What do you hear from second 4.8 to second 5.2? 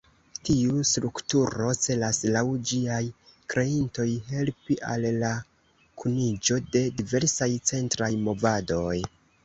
al